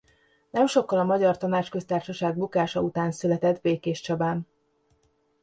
[0.49, 4.47] Nem sokkal a magyar Tanácsköztársaság bukása után született Békéscsabán.